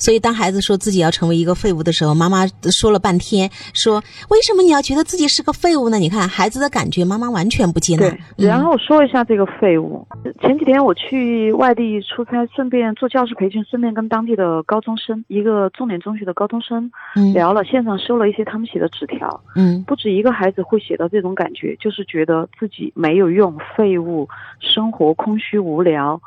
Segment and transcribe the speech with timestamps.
[0.00, 5.98] 所以当孩子说自己要成为一个废物的时候，妈妈说了半天，说为什么你要觉得自己是个废物呢？
[5.98, 8.08] 你看孩子的感觉，妈妈完全不接纳。
[8.36, 10.06] 对，然后说一下这个废物。
[10.40, 16.90] 前几天我去外地出差，顺便做教师培训，顺便跟当地的高中生，一个重点中学的高中生
[17.34, 19.42] 聊了，线上收了一些他们写的纸条。
[19.54, 24.26] 嗯，不止一个孩子会写到这种感觉，就是觉得自己没有用，废物，
[24.60, 26.20] 生活空虚无聊。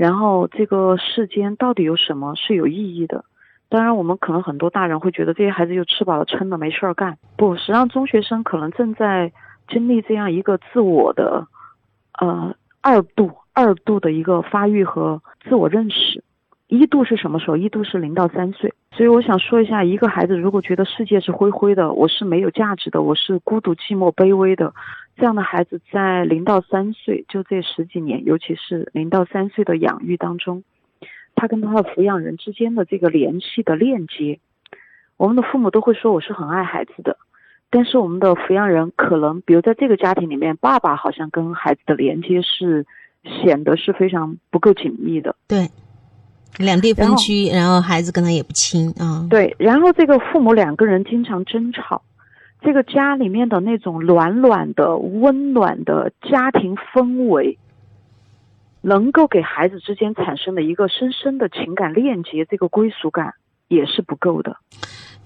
[0.00, 3.26] 然后这个世间到底有什么是有意义的？
[3.68, 7.18] 当然，我们可能很多大人会觉得这些孩子又吃饱了撑的没事儿干。
[7.36, 9.30] 不，实际上中学生可能正在
[9.68, 11.46] 经历这样一个自我的，
[12.18, 16.24] 呃，二度二度的一个发育和自我认识。
[16.68, 17.58] 一度是什么时候？
[17.58, 18.72] 一度是零到三岁。
[18.92, 24.72] 所以我想说一下，一个孩子如果觉得世界是灰灰的，我是没有价值的，我是孤独寂寞卑微的。
[25.20, 30.64] 这样的孩子在零到三岁，就这十几年，尤其是零到三岁的养育当中，
[31.34, 34.40] 他跟他的抚养人之间的这个联系的链接，
[35.18, 37.18] 我们的父母都会说我是很爱孩子的，
[37.68, 42.86] 但是我们的抚养人可能，比如在这个家庭里面，爸爸好像跟孩子的连接是
[43.42, 45.36] 显得是非常不够紧密的。
[45.46, 45.68] 对，
[46.56, 49.26] 两地分居，然后孩子跟他也不亲啊。
[49.28, 52.00] 对，然后这个父母两个人经常争吵。
[52.62, 57.58] 这个家里面的那种暖暖的、温暖的家庭氛围，
[58.80, 63.34] 能够给孩子之间产生的一个深深的情感链接，这个归属感
[63.68, 64.56] 也是不够的。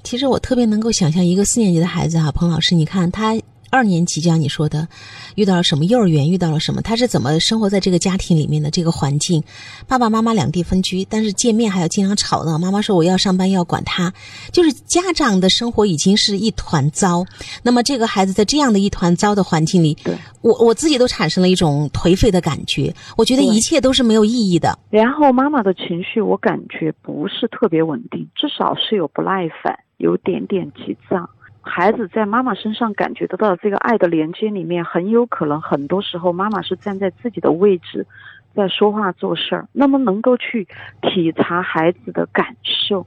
[0.02, 3.34] 其实我特别能够想象一个四年级的孩子哈，彭老师，你看他。
[3.74, 4.86] 二年级，就像你说的，
[5.34, 5.84] 遇到了什么？
[5.86, 6.80] 幼儿园遇到了什么？
[6.80, 9.42] 他是怎么生活在这个家庭里面的这个环境？
[9.88, 12.56] 爸爸妈妈两地分居，但是见面还要经常吵闹。
[12.56, 14.14] 妈妈说我要上班，要管他，
[14.52, 17.24] 就是家长的生活已经是一团糟。
[17.64, 22.94] 那么这个孩子在这样的一团糟的环境里，对我我自己都产生了一种颓废的感觉。
[23.16, 24.78] 我觉得一切都是没有意义的。
[24.88, 31.28] 然后妈妈的情绪，我感觉不是特别稳定，至少是有不耐烦，有点点急躁。
[31.64, 38.06] 孩子在妈妈身上感觉得到这个爱的连接里面，很有可能很多时候妈妈是站在自己的位置，
[38.54, 40.68] 在说话做事儿，那么能够去
[41.00, 43.06] 体察孩子的感受。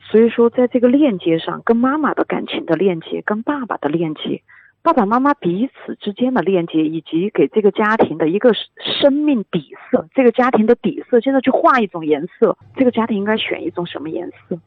[0.00, 4.42] 所以说，在这个链接上，跟妈妈的感情的链接，跟爸爸的链接，
[4.84, 8.52] 爸爸妈妈彼此之间的链接，以及给这个家庭的一个
[9.00, 14.60] 生命底色，这个家庭的底色，现在去画一种颜色，这个家庭应该选一种什么颜色？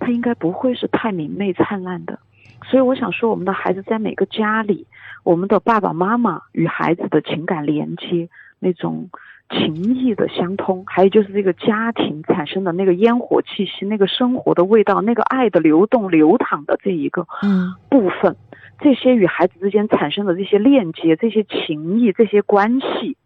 [0.00, 2.18] 它应该不会是太明媚灿烂的，
[2.64, 4.86] 所以我想说，我们的孩子在每个家里，
[5.22, 8.30] 我们的爸爸妈妈与孩子的情感连接，
[8.60, 9.10] 那种
[9.50, 18.34] 情谊的相通，还有就是这个家庭产生的那个烟火气息，那个生活的味道，那个爱的流动流淌的这一个嗯部分，
[18.80, 23.16] 这些与孩子之间产生的这些链接、这些情谊、这些关系，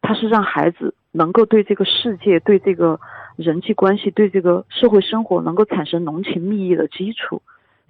[0.00, 3.00] 它是让孩子能够对这个世界、对这个。
[3.36, 7.40] 人际关系对这个社会生活能够产生浓情蜜意的基础，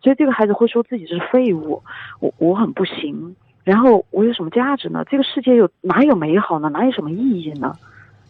[0.00, 1.82] 所以这个孩子会说自己是废物，
[2.20, 5.04] 我我很不行，然后我有什么价值呢？
[5.10, 6.68] 这个世界有哪有美好呢？
[6.68, 7.74] 哪有什么意义呢？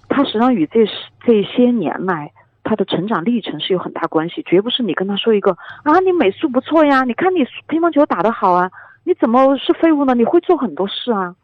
[0.09, 0.87] 他实际上与这
[1.23, 2.33] 这些年来
[2.65, 8.71] 他的成长历程是有很大关系，绝不是你跟他说一个啊，你美术不错呀，你看你乒乓球打得好啊，
[9.05, 10.15] 你怎么是废物呢？
[10.15, 11.35] 你会做很多事啊。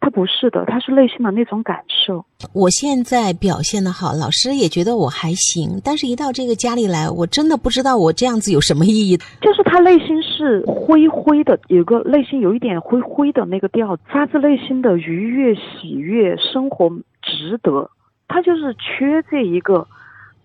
[0.00, 2.26] 他不是的，他是内心的那种感受。
[2.52, 9.16] 我现在表现的好，老师也觉得我还行，但是一到这个家里来，我真的不知道我这样子有什么意义。
[9.40, 16.90] 就是他内心是灰灰的，有个内心有一点灰灰的那个调，发自内心的愉悦、喜悦，生活
[17.22, 17.90] 值得。
[18.28, 19.88] 他就是缺这一个，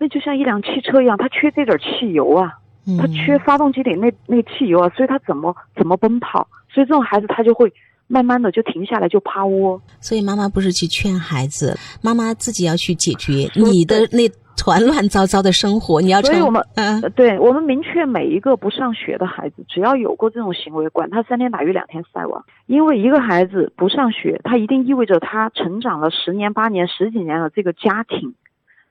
[0.00, 2.54] 那就像一辆汽车一样，它缺这点汽油啊，
[2.98, 6.48] 它缺发动机里那那汽油啊，所以它怎么怎么奔跑？
[6.74, 7.72] 所以这种孩子他就会。
[8.12, 9.80] 慢慢的就停下来，就趴窝。
[10.00, 16.00] 所以妈妈不是去劝孩子，妈妈自己要去解决你的那团乱糟糟的生活。
[16.00, 22.44] 你要所以我们嗯，对我们明确每一个不上学的孩子，只要有过这种行为，管他三天打鱼两天晒网。
[22.66, 28.34] 因为一个孩子不上学，他一定意味着他成长了十年、八年、十几年的这个家庭，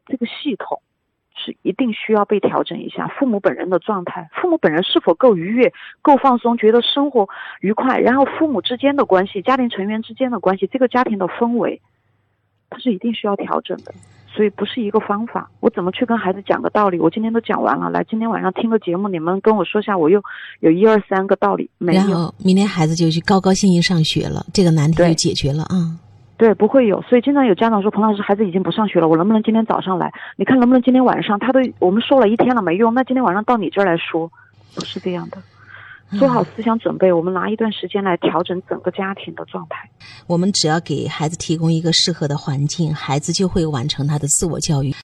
[0.08, 0.82] 这个系统。
[1.44, 5.72] 是一定需要被调整一下，父母本人的状态，父母本人是否够愉悦、
[6.02, 7.30] 够放松，觉得生活
[7.62, 11.82] 愉快，然后父母之间的关系、家庭成员之间的关系，这个家庭的氛围，
[12.70, 13.94] 它是一定需要调整的。
[14.32, 15.50] 所以不是一个方法。
[15.60, 17.00] 我怎么去跟孩子讲个道理？
[17.00, 20.22] 我今天都讲完了，来，今天晚上听个节目，你们跟我说下，我又
[20.60, 22.02] 有一二三个道理没有？
[22.02, 25.98] 然后明天孩子就去高高兴兴上学了，这个难题就解决了啊。
[26.40, 30.14] 对，不会有，所以经常有家长说，彭老师，孩子已经不上学了，我能不能今天早上来？
[30.38, 31.38] 你看能不能今天晚上？
[31.38, 34.32] 他都我们说了一天了没用，那今天晚上到你这儿来说，
[34.74, 35.38] 不是这样的，
[36.18, 39.90] 做好思想准备，我们拿一段时间来调整整个家庭的状态。
[40.28, 44.96] 我们只要给孩子提供一个适合的环境，孩子就会完成他的自我教育。